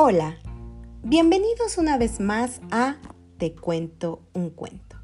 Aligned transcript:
Hola, 0.00 0.36
bienvenidos 1.02 1.76
una 1.76 1.98
vez 1.98 2.20
más 2.20 2.60
a 2.70 2.98
Te 3.36 3.56
cuento 3.56 4.20
un 4.32 4.48
cuento. 4.50 4.94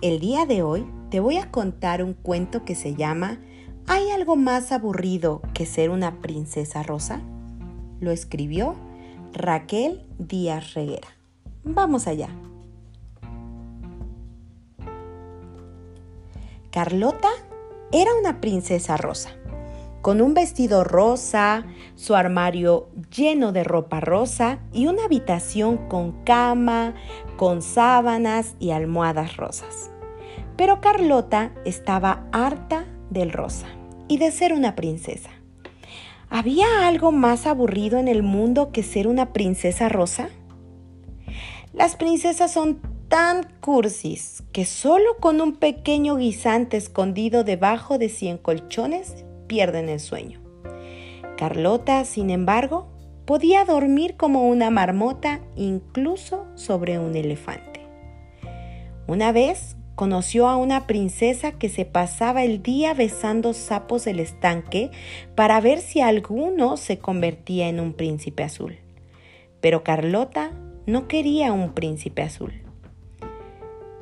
El 0.00 0.20
día 0.20 0.46
de 0.46 0.62
hoy 0.62 0.86
te 1.10 1.18
voy 1.18 1.38
a 1.38 1.50
contar 1.50 2.04
un 2.04 2.14
cuento 2.14 2.64
que 2.64 2.76
se 2.76 2.94
llama 2.94 3.40
¿Hay 3.88 4.10
algo 4.10 4.36
más 4.36 4.70
aburrido 4.70 5.42
que 5.54 5.66
ser 5.66 5.90
una 5.90 6.20
princesa 6.20 6.84
rosa? 6.84 7.20
Lo 7.98 8.12
escribió 8.12 8.76
Raquel 9.32 10.06
Díaz 10.20 10.74
Reguera. 10.74 11.08
Vamos 11.64 12.06
allá. 12.06 12.28
Carlota 16.70 17.30
era 17.90 18.12
una 18.14 18.40
princesa 18.40 18.96
rosa 18.96 19.30
con 20.06 20.20
un 20.20 20.34
vestido 20.34 20.84
rosa, 20.84 21.66
su 21.96 22.14
armario 22.14 22.88
lleno 23.12 23.50
de 23.50 23.64
ropa 23.64 23.98
rosa 23.98 24.60
y 24.72 24.86
una 24.86 25.06
habitación 25.06 25.88
con 25.88 26.22
cama, 26.22 26.94
con 27.36 27.60
sábanas 27.60 28.54
y 28.60 28.70
almohadas 28.70 29.36
rosas. 29.36 29.90
Pero 30.56 30.80
Carlota 30.80 31.50
estaba 31.64 32.28
harta 32.30 32.84
del 33.10 33.32
rosa 33.32 33.66
y 34.06 34.18
de 34.18 34.30
ser 34.30 34.52
una 34.52 34.76
princesa. 34.76 35.30
¿Había 36.30 36.86
algo 36.86 37.10
más 37.10 37.44
aburrido 37.44 37.98
en 37.98 38.06
el 38.06 38.22
mundo 38.22 38.70
que 38.70 38.84
ser 38.84 39.08
una 39.08 39.32
princesa 39.32 39.88
rosa? 39.88 40.28
Las 41.72 41.96
princesas 41.96 42.52
son 42.52 42.78
tan 43.08 43.42
cursis 43.60 44.44
que 44.52 44.66
solo 44.66 45.16
con 45.18 45.40
un 45.40 45.56
pequeño 45.56 46.14
guisante 46.14 46.76
escondido 46.76 47.42
debajo 47.42 47.98
de 47.98 48.08
cien 48.08 48.38
colchones 48.38 49.25
pierden 49.46 49.88
el 49.88 50.00
sueño. 50.00 50.40
Carlota, 51.36 52.04
sin 52.04 52.30
embargo, 52.30 52.88
podía 53.26 53.64
dormir 53.64 54.16
como 54.16 54.48
una 54.48 54.70
marmota 54.70 55.40
incluso 55.56 56.46
sobre 56.54 56.98
un 56.98 57.16
elefante. 57.16 57.80
Una 59.06 59.32
vez 59.32 59.76
conoció 59.96 60.48
a 60.48 60.56
una 60.56 60.86
princesa 60.86 61.52
que 61.52 61.68
se 61.68 61.84
pasaba 61.84 62.44
el 62.44 62.62
día 62.62 62.94
besando 62.94 63.54
sapos 63.54 64.04
del 64.04 64.20
estanque 64.20 64.90
para 65.34 65.60
ver 65.60 65.80
si 65.80 66.00
alguno 66.00 66.76
se 66.76 66.98
convertía 66.98 67.68
en 67.68 67.80
un 67.80 67.94
príncipe 67.94 68.42
azul. 68.42 68.78
Pero 69.60 69.82
Carlota 69.82 70.52
no 70.86 71.08
quería 71.08 71.52
un 71.52 71.72
príncipe 71.72 72.22
azul. 72.22 72.62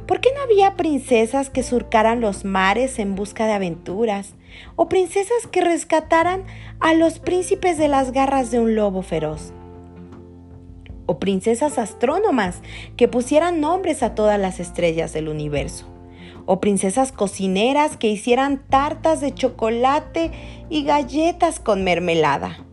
¿Por 0.06 0.20
qué 0.20 0.30
no 0.34 0.42
había 0.42 0.76
princesas 0.76 1.48
que 1.48 1.62
surcaran 1.62 2.20
los 2.20 2.44
mares 2.44 2.98
en 2.98 3.14
busca 3.14 3.46
de 3.46 3.52
aventuras? 3.52 4.34
¿O 4.76 4.88
princesas 4.88 5.46
que 5.50 5.60
rescataran 5.60 6.44
a 6.80 6.94
los 6.94 7.18
príncipes 7.18 7.78
de 7.78 7.88
las 7.88 8.12
garras 8.12 8.50
de 8.50 8.60
un 8.60 8.74
lobo 8.74 9.02
feroz? 9.02 9.52
¿O 11.06 11.18
princesas 11.18 11.78
astrónomas 11.78 12.60
que 12.96 13.08
pusieran 13.08 13.60
nombres 13.60 14.02
a 14.02 14.14
todas 14.14 14.38
las 14.38 14.60
estrellas 14.60 15.12
del 15.12 15.28
universo? 15.28 15.86
¿O 16.46 16.60
princesas 16.60 17.12
cocineras 17.12 17.96
que 17.96 18.08
hicieran 18.08 18.62
tartas 18.68 19.20
de 19.20 19.34
chocolate 19.34 20.30
y 20.70 20.84
galletas 20.84 21.60
con 21.60 21.84
mermelada? 21.84 22.64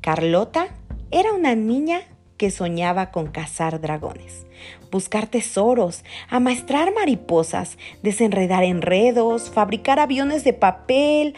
Carlota 0.00 0.68
era 1.10 1.32
una 1.32 1.54
niña 1.54 2.00
que 2.42 2.50
soñaba 2.50 3.12
con 3.12 3.28
cazar 3.28 3.80
dragones, 3.80 4.46
buscar 4.90 5.28
tesoros, 5.28 6.02
amaestrar 6.28 6.92
mariposas, 6.92 7.78
desenredar 8.02 8.64
enredos, 8.64 9.48
fabricar 9.48 10.00
aviones 10.00 10.42
de 10.42 10.52
papel, 10.52 11.36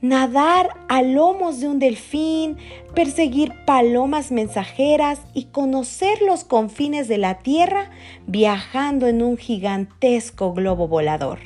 nadar 0.00 0.70
a 0.88 1.02
lomos 1.02 1.58
de 1.58 1.66
un 1.66 1.80
delfín, 1.80 2.56
perseguir 2.94 3.52
palomas 3.66 4.30
mensajeras 4.30 5.22
y 5.34 5.46
conocer 5.46 6.22
los 6.22 6.44
confines 6.44 7.08
de 7.08 7.18
la 7.18 7.38
Tierra 7.38 7.90
viajando 8.28 9.08
en 9.08 9.24
un 9.24 9.38
gigantesco 9.38 10.54
globo 10.54 10.86
volador. 10.86 11.40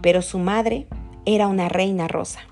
Pero 0.00 0.22
su 0.22 0.38
madre 0.38 0.86
era 1.26 1.48
una 1.48 1.68
reina 1.68 2.06
rosa 2.06 2.42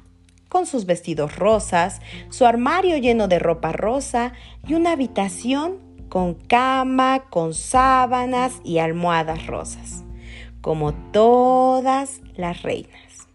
con 0.48 0.66
sus 0.66 0.86
vestidos 0.86 1.36
rosas, 1.36 2.00
su 2.31 2.47
armario 2.47 2.97
lleno 2.97 3.28
de 3.28 3.38
ropa 3.38 3.72
rosa 3.72 4.32
y 4.66 4.75
una 4.75 4.92
habitación 4.92 5.78
con 6.09 6.34
cama, 6.34 7.25
con 7.31 7.54
sábanas 7.54 8.60
y 8.64 8.78
almohadas 8.78 9.47
rosas, 9.47 10.04
como 10.60 10.94
todas 10.94 12.20
las 12.34 12.62
reinas. 12.62 13.28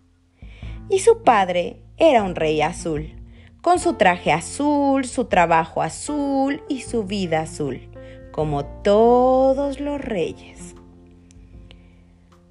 Y 0.89 0.99
su 0.99 1.23
padre 1.23 1.81
era 1.97 2.23
un 2.23 2.35
rey 2.35 2.61
azul, 2.61 3.13
con 3.61 3.79
su 3.79 3.93
traje 3.93 4.31
azul, 4.31 5.05
su 5.05 5.25
trabajo 5.25 5.81
azul 5.81 6.63
y 6.67 6.81
su 6.81 7.05
vida 7.05 7.41
azul, 7.41 7.89
como 8.31 8.65
todos 8.65 9.79
los 9.79 10.01
reyes. 10.01 10.75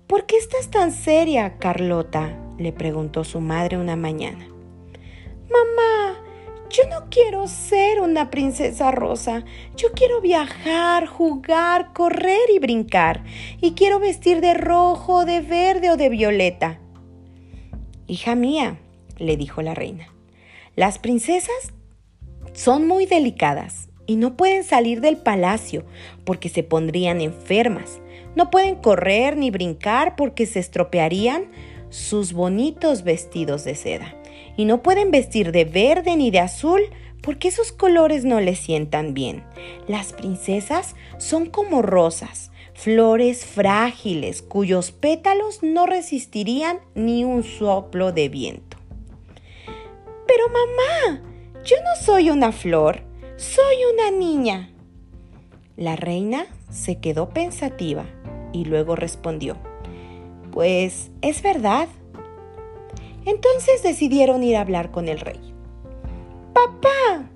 ¿Por 0.07 0.27
qué 0.27 0.37
estás 0.37 0.71
tan 0.71 0.93
seria, 0.93 1.59
Carlota? 1.59 2.39
le 2.59 2.73
preguntó 2.73 3.25
su 3.25 3.41
madre 3.41 3.79
una 3.79 3.97
mañana. 3.97 4.52
Mamá, 5.53 6.19
yo 6.71 6.89
no 6.89 7.11
quiero 7.11 7.47
ser 7.47 8.01
una 8.01 8.31
princesa 8.31 8.91
rosa. 8.91 9.45
Yo 9.77 9.93
quiero 9.93 10.23
viajar, 10.23 11.07
jugar, 11.07 11.93
correr 11.93 12.49
y 12.55 12.59
brincar. 12.59 13.23
Y 13.61 13.73
quiero 13.73 13.99
vestir 13.99 14.41
de 14.41 14.55
rojo, 14.55 15.27
de 15.27 15.41
verde 15.41 15.91
o 15.91 15.99
de 15.99 16.09
violeta. 16.09 16.81
Hija 18.07 18.35
mía, 18.35 18.79
le 19.19 19.37
dijo 19.37 19.61
la 19.61 19.75
reina, 19.75 20.09
las 20.75 20.99
princesas 20.99 21.75
son 22.55 22.87
muy 22.87 23.05
delicadas 23.05 23.91
y 24.07 24.17
no 24.17 24.37
pueden 24.37 24.65
salir 24.65 25.03
del 25.03 25.19
palacio 25.19 25.85
porque 26.25 26.49
se 26.49 26.63
pondrían 26.63 27.21
enfermas. 27.21 28.01
No 28.35 28.51
pueden 28.51 28.77
correr 28.77 29.37
ni 29.37 29.51
brincar 29.51 30.17
porque 30.17 30.47
se 30.47 30.61
estropearían 30.61 31.51
sus 31.91 32.33
bonitos 32.33 33.05
vestidos 33.05 33.65
de 33.65 33.75
seda 33.75 34.22
y 34.57 34.65
no 34.65 34.83
pueden 34.83 35.11
vestir 35.11 35.53
de 35.53 35.65
verde 35.65 36.17
ni 36.17 36.31
de 36.31 36.41
azul 36.41 36.83
porque 37.23 37.49
esos 37.49 37.73
colores 37.73 38.25
no 38.25 38.41
les 38.41 38.59
sientan 38.59 39.15
bien. 39.15 39.45
Las 39.87 40.13
princesas 40.13 40.97
son 41.19 41.47
como 41.47 41.81
rosas, 41.81 42.51
flores 42.75 43.45
frágiles 43.45 44.43
cuyos 44.43 44.91
pétalos 44.91 45.63
no 45.63 45.87
resistirían 45.87 46.81
ni 46.95 47.25
un 47.25 47.45
soplo 47.45 48.13
de 48.13 48.29
viento. 48.29 48.77
Pero 50.27 50.49
mamá, 50.49 51.23
yo 51.65 51.77
no 51.77 52.05
soy 52.05 52.31
una 52.31 52.53
flor, 52.53 53.03
soy 53.37 53.77
una 53.93 54.11
niña. 54.11 54.71
La 55.77 55.97
reina 55.97 56.47
se 56.71 56.99
quedó 57.01 57.31
pensativa 57.31 58.05
y 58.53 58.65
luego 58.65 58.97
respondió, 58.97 59.57
Pues 60.51 61.11
es 61.23 61.43
verdad, 61.43 61.89
entonces 63.25 63.83
decidieron 63.83 64.43
ir 64.43 64.57
a 64.57 64.61
hablar 64.61 64.91
con 64.91 65.09
el 65.09 65.21
rey. 65.21 65.41
Papá, 66.53 67.31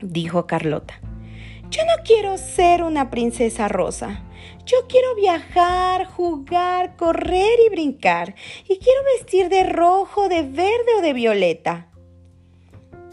dijo 0.00 0.46
Carlota, 0.46 1.00
yo 1.70 1.82
no 1.84 2.02
quiero 2.04 2.38
ser 2.38 2.82
una 2.82 3.10
princesa 3.10 3.68
rosa. 3.68 4.24
Yo 4.64 4.76
quiero 4.88 5.14
viajar, 5.16 6.06
jugar, 6.06 6.96
correr 6.96 7.58
y 7.66 7.70
brincar. 7.70 8.34
Y 8.64 8.78
quiero 8.78 9.00
vestir 9.16 9.48
de 9.48 9.64
rojo, 9.64 10.28
de 10.28 10.42
verde 10.42 10.94
o 10.98 11.02
de 11.02 11.12
violeta. 11.12 11.88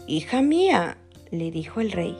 Hija 0.06 0.40
mía, 0.40 0.98
le 1.30 1.50
dijo 1.50 1.80
el 1.80 1.92
rey, 1.92 2.16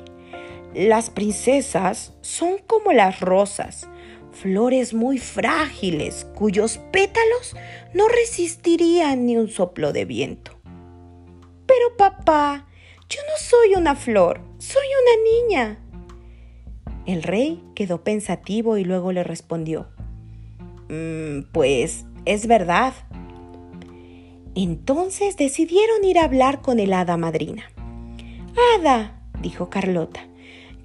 las 0.74 1.08
princesas 1.08 2.12
son 2.20 2.58
como 2.66 2.92
las 2.92 3.20
rosas 3.20 3.88
flores 4.36 4.94
muy 4.94 5.18
frágiles 5.18 6.26
cuyos 6.34 6.78
pétalos 6.92 7.56
no 7.94 8.06
resistirían 8.08 9.26
ni 9.26 9.36
un 9.36 9.48
soplo 9.48 9.92
de 9.92 10.04
viento. 10.04 10.52
Pero 11.66 11.96
papá, 11.96 12.68
yo 13.08 13.20
no 13.28 13.38
soy 13.38 13.74
una 13.80 13.96
flor, 13.96 14.40
soy 14.58 14.86
una 15.02 15.22
niña. 15.30 15.78
El 17.06 17.22
rey 17.22 17.62
quedó 17.74 18.04
pensativo 18.04 18.76
y 18.76 18.84
luego 18.84 19.12
le 19.12 19.24
respondió, 19.24 19.88
mm, 20.88 21.52
Pues 21.52 22.04
es 22.24 22.46
verdad. 22.46 22.94
Entonces 24.54 25.36
decidieron 25.36 26.04
ir 26.04 26.18
a 26.18 26.24
hablar 26.24 26.62
con 26.62 26.78
el 26.78 26.92
hada 26.92 27.16
madrina. 27.16 27.64
Hada, 28.74 29.20
dijo 29.40 29.70
Carlota, 29.70 30.26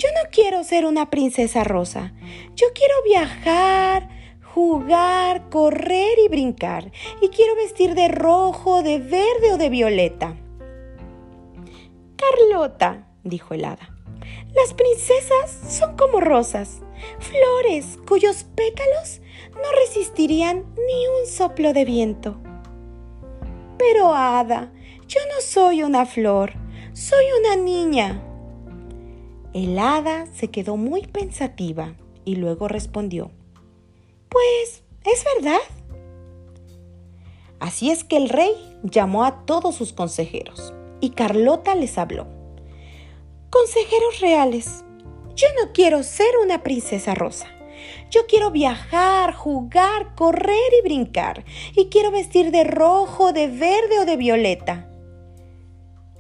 yo 0.01 0.09
no 0.13 0.30
quiero 0.31 0.63
ser 0.63 0.86
una 0.86 1.12
princesa 1.12 1.63
rosa. 1.63 2.12
Yo 2.56 2.68
quiero 2.74 2.94
viajar, 3.06 4.09
jugar, 4.53 5.48
correr 5.50 6.18
y 6.25 6.27
brincar. 6.27 6.92
Y 7.21 7.30
quiero 7.30 7.56
vestir 7.56 7.94
de 7.94 8.07
rojo, 8.07 8.81
de 8.81 8.98
verde 8.98 9.53
o 9.53 9.57
de 9.57 9.69
violeta. 9.69 10.36
Carlota, 12.15 13.07
dijo 13.24 13.53
el 13.53 13.63
hada, 13.63 13.95
las 14.56 14.74
princesas 14.74 15.56
son 15.69 15.95
como 15.95 16.19
rosas, 16.19 16.81
flores 17.19 18.00
cuyos 18.07 18.44
pétalos 18.56 19.21
no 19.54 19.71
resistirían 19.86 20.65
ni 20.88 21.07
un 21.19 21.27
soplo 21.27 21.74
de 21.74 21.86
viento. 21.86 22.42
Pero, 23.77 24.15
hada, 24.15 24.74
yo 25.07 25.19
no 25.27 25.42
soy 25.42 25.83
una 25.83 26.07
flor, 26.07 26.54
soy 26.94 27.25
una 27.39 27.56
niña, 27.56 28.24
El 29.53 29.77
hada 29.80 30.27
se 30.33 30.50
quedó 30.50 30.77
muy 30.77 31.01
pensativa 31.07 31.95
y 32.24 32.36
luego 32.36 32.68
respondió, 32.68 33.31
Pues, 34.30 34.83
es 35.03 35.25
verdad. 35.36 35.59
Así 37.59 37.92
es 37.92 38.03
que 38.03 38.18
el 38.18 38.30
rey 38.30 38.53
llamó 38.83 39.25
a 39.25 39.45
todos 39.45 39.75
sus 39.75 39.94
consejeros 39.94 40.74
y 41.01 41.12
Carlota 41.12 41.75
les 41.75 41.98
habló. 41.98 42.27
Consejeros 43.50 44.21
reales, 44.21 44.86
yo 45.36 45.48
no 45.62 45.74
quiero 45.74 46.04
ser 46.04 46.31
una 46.42 46.63
princesa 46.63 47.13
rosa. 47.13 47.47
Yo 48.09 48.27
quiero 48.27 48.51
viajar, 48.51 49.33
jugar, 49.33 50.15
correr 50.15 50.71
y 50.80 50.83
brincar. 50.83 51.44
Y 51.75 51.88
quiero 51.88 52.12
vestir 52.12 52.51
de 52.51 52.63
rojo, 52.63 53.33
de 53.33 53.47
verde 53.47 54.00
o 54.00 54.06
de 54.06 54.18
violeta. 54.18 54.89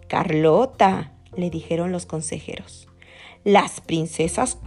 Carlota, 0.07 1.13
le 1.35 1.49
dijeron 1.49 1.91
los 1.91 2.05
consejeros, 2.05 2.87
las 3.43 3.81
princesas 3.81 4.57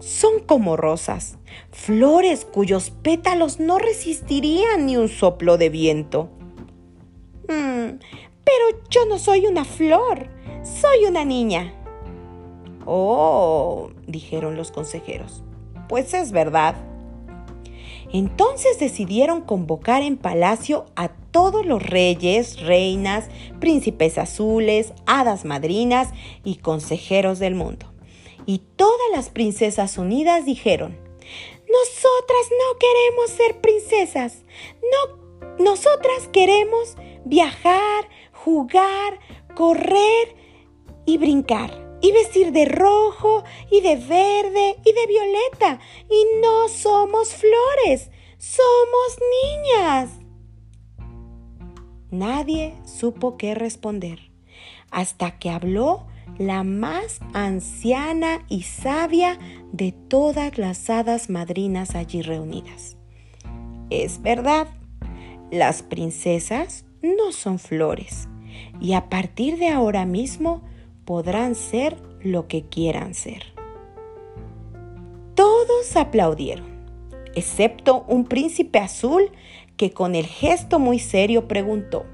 son 0.00 0.40
como 0.40 0.76
rosas, 0.76 1.38
flores 1.70 2.44
cuyos 2.44 2.90
pétalos 2.90 3.60
no 3.60 3.78
resistirían 3.78 4.86
ni 4.86 4.96
un 4.96 5.08
soplo 5.08 5.56
de 5.56 5.70
viento. 5.70 6.28
Mm, 7.48 7.98
pero 8.44 8.82
yo 8.90 9.06
no 9.06 9.18
soy 9.18 9.46
una 9.46 9.64
flor, 9.64 10.28
soy 10.62 11.06
una 11.08 11.24
niña. 11.24 11.72
Oh, 12.86 13.90
dijeron 14.06 14.56
los 14.56 14.70
consejeros, 14.70 15.42
pues 15.88 16.12
es 16.12 16.32
verdad. 16.32 16.74
Entonces 18.12 18.78
decidieron 18.78 19.40
convocar 19.40 20.02
en 20.02 20.16
palacio 20.16 20.86
a 20.94 21.08
todos 21.08 21.66
los 21.66 21.82
reyes, 21.82 22.60
reinas, 22.60 23.28
príncipes 23.58 24.18
azules, 24.18 24.92
hadas 25.06 25.44
madrinas 25.44 26.10
y 26.44 26.56
consejeros 26.56 27.38
del 27.38 27.54
mundo. 27.54 27.93
Y 28.46 28.58
todas 28.76 29.10
las 29.12 29.30
princesas 29.30 29.98
unidas 29.98 30.44
dijeron, 30.44 30.98
nosotras 31.70 32.50
no 32.50 32.78
queremos 32.78 33.30
ser 33.30 33.60
princesas, 33.60 34.44
no, 34.82 35.64
nosotras 35.64 36.28
queremos 36.32 36.96
viajar, 37.24 38.08
jugar, 38.32 39.18
correr 39.54 40.36
y 41.06 41.18
brincar 41.18 41.84
y 42.00 42.12
vestir 42.12 42.52
de 42.52 42.66
rojo 42.66 43.44
y 43.70 43.80
de 43.80 43.96
verde 43.96 44.76
y 44.84 44.92
de 44.92 45.06
violeta. 45.06 45.80
Y 46.10 46.38
no 46.40 46.68
somos 46.68 47.34
flores, 47.34 48.10
somos 48.36 49.18
niñas. 49.42 50.10
Nadie 52.10 52.74
supo 52.84 53.38
qué 53.38 53.54
responder 53.54 54.30
hasta 54.90 55.38
que 55.38 55.48
habló 55.48 56.06
la 56.38 56.64
más 56.64 57.20
anciana 57.32 58.44
y 58.48 58.62
sabia 58.62 59.38
de 59.72 59.92
todas 59.92 60.58
las 60.58 60.90
hadas 60.90 61.30
madrinas 61.30 61.94
allí 61.94 62.22
reunidas. 62.22 62.96
Es 63.90 64.20
verdad, 64.22 64.68
las 65.50 65.82
princesas 65.82 66.84
no 67.02 67.32
son 67.32 67.58
flores 67.58 68.28
y 68.80 68.94
a 68.94 69.08
partir 69.08 69.58
de 69.58 69.68
ahora 69.68 70.06
mismo 70.06 70.62
podrán 71.04 71.54
ser 71.54 71.96
lo 72.22 72.48
que 72.48 72.64
quieran 72.64 73.14
ser. 73.14 73.54
Todos 75.34 75.96
aplaudieron, 75.96 76.66
excepto 77.34 78.04
un 78.08 78.24
príncipe 78.24 78.78
azul 78.78 79.30
que 79.76 79.90
con 79.90 80.14
el 80.14 80.26
gesto 80.26 80.78
muy 80.78 80.98
serio 80.98 81.48
preguntó, 81.48 82.06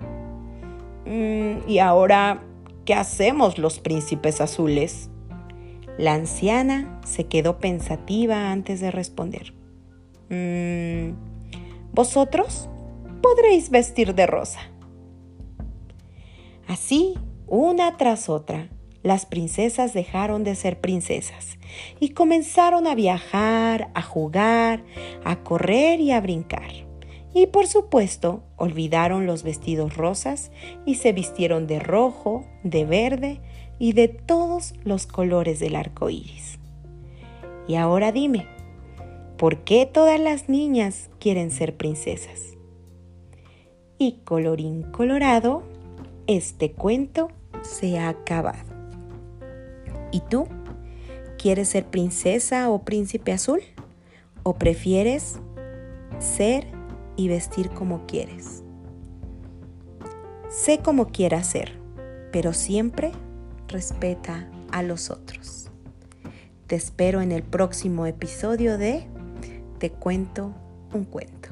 mm, 1.06 1.68
¿y 1.68 1.78
ahora 1.78 2.42
qué 2.90 2.94
hacemos 2.94 3.56
los 3.56 3.78
príncipes 3.78 4.40
azules? 4.40 5.10
La 5.96 6.14
anciana 6.14 7.00
se 7.06 7.28
quedó 7.28 7.58
pensativa 7.58 8.50
antes 8.50 8.80
de 8.80 8.90
responder. 8.90 9.54
Mm, 10.28 11.12
vosotros 11.92 12.68
podréis 13.22 13.70
vestir 13.70 14.16
de 14.16 14.26
rosa. 14.26 14.58
Así, 16.66 17.14
una 17.46 17.96
tras 17.96 18.28
otra, 18.28 18.70
las 19.04 19.24
princesas 19.24 19.94
dejaron 19.94 20.42
de 20.42 20.56
ser 20.56 20.80
princesas 20.80 21.58
y 22.00 22.08
comenzaron 22.08 22.88
a 22.88 22.96
viajar, 22.96 23.92
a 23.94 24.02
jugar, 24.02 24.82
a 25.24 25.44
correr 25.44 26.00
y 26.00 26.10
a 26.10 26.20
brincar. 26.20 26.89
Y 27.32 27.46
por 27.46 27.66
supuesto, 27.66 28.42
olvidaron 28.56 29.26
los 29.26 29.42
vestidos 29.42 29.96
rosas 29.96 30.50
y 30.84 30.96
se 30.96 31.12
vistieron 31.12 31.66
de 31.66 31.78
rojo, 31.78 32.44
de 32.64 32.84
verde 32.84 33.40
y 33.78 33.92
de 33.92 34.08
todos 34.08 34.74
los 34.84 35.06
colores 35.06 35.60
del 35.60 35.76
arco 35.76 36.10
iris. 36.10 36.58
Y 37.68 37.76
ahora 37.76 38.10
dime, 38.10 38.46
¿por 39.36 39.58
qué 39.58 39.86
todas 39.86 40.18
las 40.18 40.48
niñas 40.48 41.08
quieren 41.20 41.50
ser 41.52 41.76
princesas? 41.76 42.56
Y 43.96 44.20
colorín 44.24 44.82
colorado, 44.82 45.62
este 46.26 46.72
cuento 46.72 47.30
se 47.62 47.98
ha 47.98 48.08
acabado. 48.08 48.64
¿Y 50.10 50.20
tú? 50.20 50.48
¿Quieres 51.38 51.68
ser 51.68 51.86
princesa 51.86 52.70
o 52.70 52.82
príncipe 52.82 53.32
azul? 53.32 53.60
¿O 54.42 54.56
prefieres 54.56 55.38
ser 56.18 56.79
y 57.20 57.28
vestir 57.28 57.68
como 57.68 58.06
quieres? 58.06 58.62
Sé 60.48 60.78
como 60.78 61.08
quieras 61.08 61.48
ser, 61.48 61.78
pero 62.32 62.54
siempre 62.54 63.12
respeta 63.68 64.48
a 64.72 64.82
los 64.82 65.10
otros. 65.10 65.70
Te 66.66 66.76
espero 66.76 67.20
en 67.20 67.32
el 67.32 67.42
próximo 67.42 68.06
episodio 68.06 68.78
de 68.78 69.06
Te 69.78 69.90
cuento 69.90 70.54
un 70.94 71.04
cuento. 71.04 71.50